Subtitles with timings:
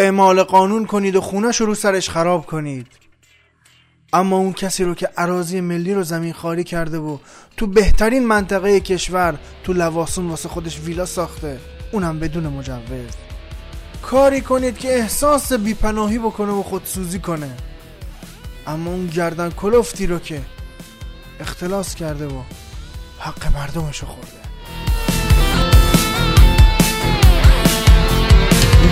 [0.00, 2.86] اعمال قانون کنید و خونش رو سرش خراب کنید.
[4.12, 7.18] اما اون کسی رو که عراضی ملی رو زمین خالی کرده و
[7.56, 11.60] تو بهترین منطقه کشور تو لواسون واسه خودش ویلا ساخته
[11.92, 13.10] اونم بدون مجوز.
[14.02, 17.50] کاری کنید که احساس بیپناهی بکنه و خودسوزی کنه.
[18.66, 20.40] اما اون گردن کلفتی رو که
[21.40, 22.42] اختلاس کرده و
[23.18, 24.40] حق مردمشو خورده.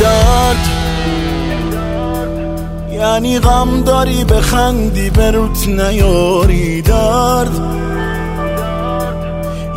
[0.00, 0.85] درد
[3.16, 7.60] یعنی غم داری بخندی بروت نیاری درد.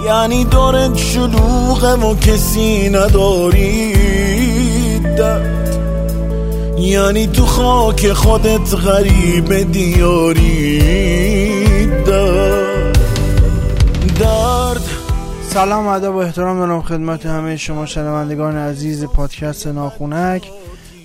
[0.05, 3.93] یعنی دورت شلوغه و کسی نداری
[5.17, 5.77] درد.
[6.77, 10.79] یعنی تو خاک خودت غریب دیاری
[14.19, 14.81] درد.
[15.49, 20.43] سلام و ادب و احترام دارم خدمت همه شما شنوندگان عزیز پادکست ناخونک.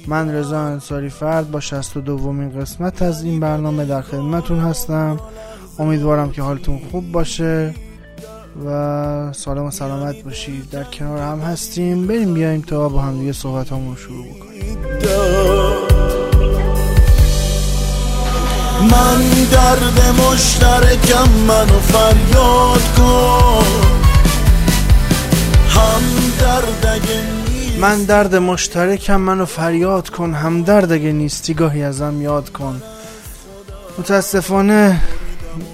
[0.07, 5.21] من رضا انصاری فرد با 62 دومین قسمت از این برنامه در خدمتون هستم.
[5.79, 7.75] امیدوارم که حالتون خوب باشه
[8.67, 10.71] و سالم و سلامت باشید.
[10.71, 12.07] در کنار هم هستیم.
[12.07, 14.79] بریم بیایم تا با هم دیگه صحبت همون شروع بکنیم.
[18.91, 23.65] من درد مشترکم منو فریاد کن.
[25.69, 26.03] هم
[26.41, 27.01] درد
[27.81, 32.83] من درد مشترکم منو فریاد کن هم درد اگه نیستی گاهی ازم یاد کن.
[33.99, 35.01] متاسفانه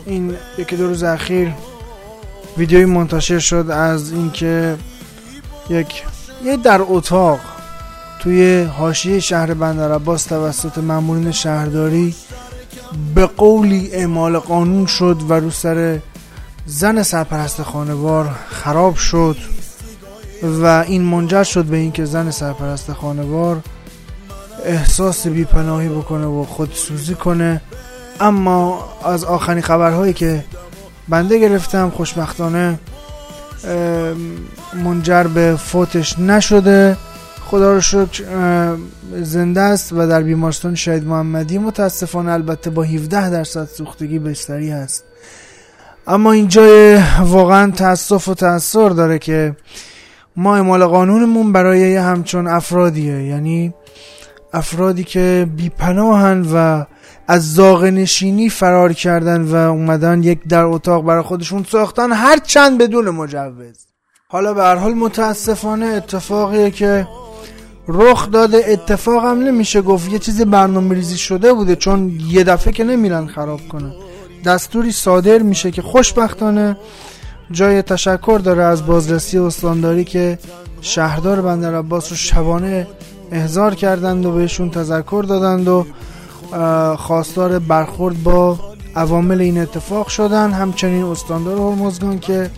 [0.06, 1.52] این یکی دو روز اخیر
[2.56, 4.76] ویدیوی منتشر شد از اینکه
[5.70, 6.02] یک
[6.44, 7.40] یه در اتاق
[8.20, 12.14] توی حاشیه شهر بندر عباس توسط مامورین شهرداری
[13.14, 15.98] به قولی اعمال قانون شد و رو سر
[16.66, 19.36] زن سرپرست خانوار خراب شد.
[20.42, 23.60] و این منجر شد به اینکه زن سرپرست خانوار
[24.64, 27.60] احساس بیپناهی بکنه و خودسوزی کنه.
[28.20, 30.44] اما از آخرین خبرهایی که
[31.08, 32.78] بنده گرفتم خوشبختانه
[34.84, 36.96] منجر به فوتش نشده.
[37.50, 38.24] خدا رو شکر
[39.22, 45.04] زنده است و در بیمارستان شهید محمدی متاسفانه البته با 17 درصد سوختگی بستری هست.
[46.06, 49.56] اما اینجا واقعا تاسف و تاثر داره که
[50.36, 53.22] ما اعمال قانونمون برای همچون افرادیه.
[53.22, 53.74] یعنی
[54.52, 56.84] افرادی که بیپناهن و
[57.28, 62.78] از زاغ نشینی فرار کردن و اومدن یک در اتاق برای خودشون ساختن هر چند
[62.78, 63.86] بدون مجوز.
[64.28, 67.08] حالا به هر حال متاسفانه اتفاقیه که
[67.88, 70.12] رخ داده اتفاق هم نمیشه گفت.
[70.12, 73.92] یه چیزی برنامه ریزی شده بوده چون یه دفعه که نمیرن خراب کنن.
[74.44, 76.76] دستوری صادر میشه که خوشبختانه
[77.50, 80.38] جای تشکر داره از بازرسی استانداری که
[80.80, 82.86] شهردار بندر عباس رو شبانه
[83.32, 85.86] احضار کردند و بهشون تذکر دادند و
[86.96, 88.58] خواستار برخورد با
[88.96, 90.52] عوامل این اتفاق شدن.
[90.52, 92.50] همچنین استاندار هرمزگان که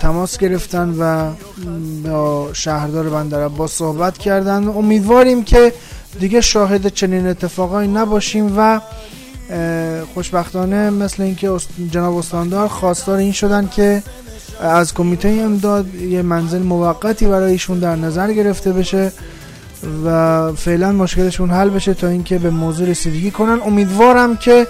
[0.00, 1.30] تماس گرفتن و
[2.08, 5.72] با شهردار بندر عباس صحبت کردن امیدواریم که
[6.20, 8.80] دیگه شاهد چنین اتفاقایی نباشیم و
[10.14, 11.50] خوشبختانه مثل اینکه
[11.90, 14.02] جناب استاندار خواستار این شدن که
[14.60, 19.12] از کمیته امداد یه منزل موقتی برای ایشون در نظر گرفته بشه
[20.06, 23.60] و فعلا مشکلشون حل بشه تا اینکه به موضوع رسیدگی کنن.
[23.66, 24.66] امیدوارم که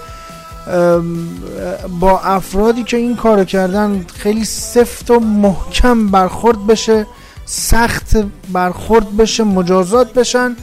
[1.99, 7.05] با افرادی که این کارو کردن خیلی سفت و محکم برخورد بشه
[7.45, 8.17] سخت
[8.53, 10.55] برخورد بشه مجازات بشن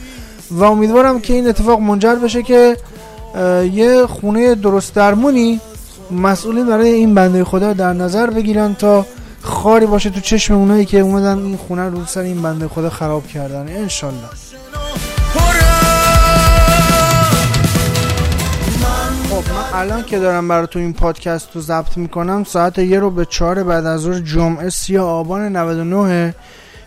[0.51, 2.77] و امیدوارم که این اتفاق منجر بشه که
[3.73, 5.59] یه خونه درست درمونی
[6.11, 9.05] مسئولین برای این بنده خدا در نظر بگیرن تا
[9.41, 13.27] خاری باشه تو چشم اونایی که اومدن این خونه رو سر این بنده خدا خراب
[13.27, 13.67] کردن.
[13.67, 14.29] انشالله.
[19.29, 23.63] خب الان که دارم براتون این پادکست رو ضبط می‌کنم ساعت یه رو به چهار
[23.63, 26.35] بعد از ظهر جمعه سی آبان 99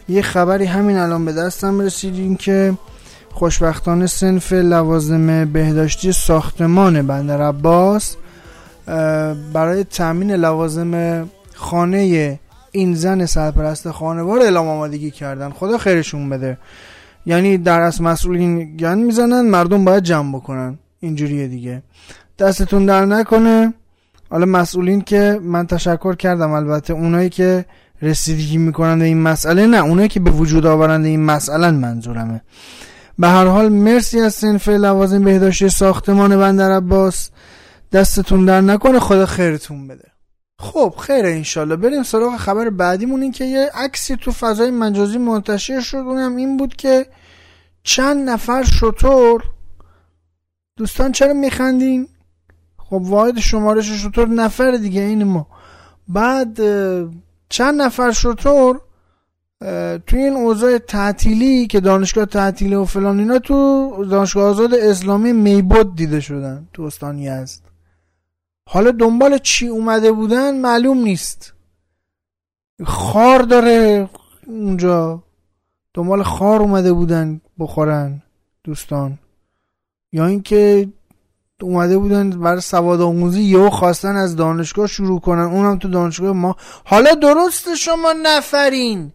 [0.09, 2.75] یه خبری همین الان به دستم رسید که
[3.32, 8.17] خوشبختانه سنف لوازم بهداشتی ساختمان بندر عباس
[9.52, 11.25] برای تامین لوازم
[11.55, 12.38] خانه
[12.73, 15.50] این زن سرپرست خانوار اعلام آمادگی کردن.
[15.50, 16.58] خدا خیرشون بده.
[17.26, 20.78] یعنی در از مسئولین گن می‌زنن مردم باید جمع بکنن.
[21.00, 21.82] اینجوریه دیگه.
[22.38, 23.75] دستتون در نکنه.
[24.31, 26.50] حالا مسئولین که من تشکر کردم.
[26.50, 27.64] البته اونایی که
[28.02, 29.76] رسیدگی می‌کنن به این مسئله نه.
[29.76, 32.40] اونایی که به وجود آورنده این مسئله منظورمه.
[33.19, 37.31] به هر حال مرسی از سنف لوازم بهداشتی ساختمان بندر عباس.
[37.93, 40.09] دستتون در نکنه خدا خیرتون بده.
[40.59, 41.76] خب خیر انشالله.
[41.76, 43.23] بریم سراغ خبر بعدیمون.
[43.23, 45.97] این که یه عکسی تو فضای مجازی منتشر شد.
[45.97, 47.06] اونم این بود که
[47.82, 49.44] چند نفر شطور
[50.76, 52.09] دوستان چرا میخندین؟
[52.76, 55.47] خب واحد شمارش شطور نفر دیگه این ما.
[56.09, 56.61] بعد
[57.49, 58.81] چند نفر شطور
[60.06, 65.97] توی این اوضاع تعطیلی که دانشگاه تعطیلی و فلان اینا تو دانشگاه آزاد اسلامی میبود
[65.97, 67.61] دیده شدن تو استان یزد.
[68.69, 71.53] حالا دنبال چی اومده بودن معلوم نیست.
[72.85, 74.09] خار داره
[74.47, 75.23] اونجا.
[75.94, 78.23] دنبال خار اومده بودن بخورن
[78.64, 79.19] دوستان.
[80.12, 80.88] یا اینکه
[81.62, 85.44] اومده بودن برای سواد آموزی یهو خواستن از دانشگاه شروع کنن.
[85.44, 86.56] اونم تو دانشگاه ما.
[86.85, 89.12] حالا درست شما نفرین.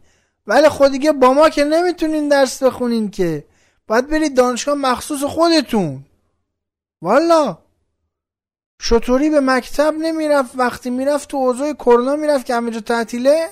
[0.48, 3.46] ولی خود دیگه با ما که نمی‌تونین درس بخونین که.
[3.88, 6.06] باید برید دانشگاه مخصوص خودتون.
[7.02, 7.58] والا.
[8.82, 13.50] شطوری به مکتب نمی‌رفت وقتی می‌رفت تو اوضاع کرونا می‌رفت که همه جا تعطیله.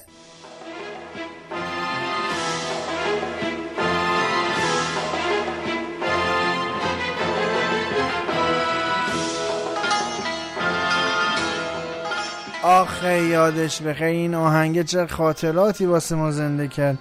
[12.66, 14.08] آخه یادش بخیر.
[14.08, 16.98] این آهنگه چه خاطراتی واسه ما زنده کرد.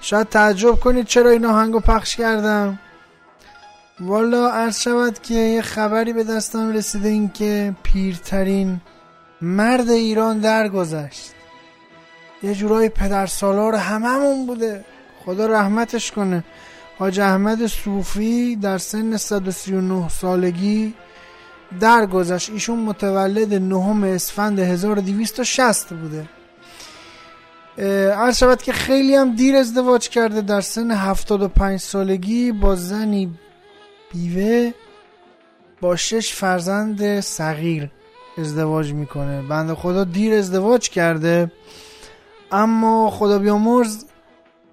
[0.00, 2.78] شاید تعجب کنید چرا این آهنگو پخش کردم.
[4.00, 8.80] والا عرض شود که یه خبری به دستم رسیده این که پیرترین
[9.42, 11.30] مرد ایران درگذشت.
[12.42, 14.84] یه جورای پدر سالار هممون بوده.
[15.24, 16.44] خدا رحمتش کنه.
[16.98, 20.94] حاج احمد صوفی در سن 139 سالگی
[21.80, 22.50] درگذشت.
[22.50, 26.28] ایشون متولد نهم اسفند 1260 بوده.
[28.12, 30.40] عرض شود که خیلی هم دیر ازدواج کرده.
[30.40, 33.38] در سن 75 سالگی با زنی
[34.12, 34.72] بیوه
[35.80, 37.90] با شش فرزند صغیر
[38.38, 39.42] ازدواج می‌کنه.
[39.42, 41.52] بنده خدا دیر ازدواج کرده.
[42.52, 44.04] اما خدا بیامرز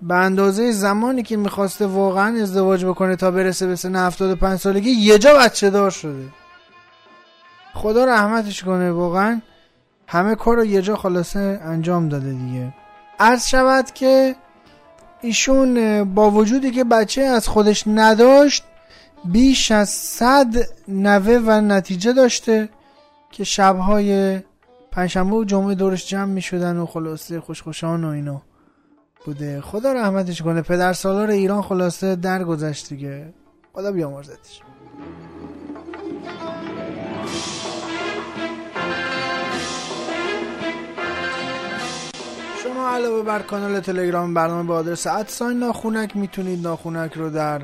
[0.01, 5.17] به اندازه زمانی که می‌خواسته واقعا ازدواج بکنه تا برسه به سن 75 سالگی یه
[5.17, 6.38] جا بچه دار شده.
[7.73, 9.41] خدا رحمتش کنه واقعا
[10.07, 12.73] همه کار رو یه جا خلاصه انجام داده دیگه.
[13.19, 14.35] عرض شود که
[15.21, 18.63] ایشون با وجودی که بچه از خودش نداشت
[19.25, 20.55] بیش از صد
[20.87, 22.69] نوه و نتیجه داشته
[23.31, 24.39] که شبهای
[24.91, 28.41] پنجشنبه و جمعه دورش جمع می شدن و خلاصه خوشخوشان و اینا
[29.25, 29.61] بوده.
[29.61, 33.33] خدا رحمتش کنه پدر سالار ایران خلاصه درگذشت دیگه.
[33.73, 34.61] خدا بیامرزتش.
[42.99, 47.61] علاوه بر کانال تلگرام برنامه با آدرس at sign ناخونک می‌تونید ناخونک رو در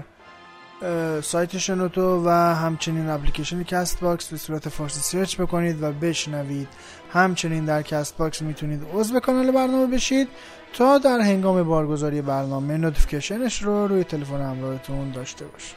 [1.21, 6.67] سایت شنوتو و همچنین اپلیکیشن Castbox به صورت فارسی سرچ بکنید و بشنوید.
[7.13, 10.27] همچنین در Castbox می‌تونید عضو کانال برنامه بشید
[10.73, 15.75] تا در هنگام بارگذاری برنامه notification ش رو روی تلفن همراهتون داشته باشید.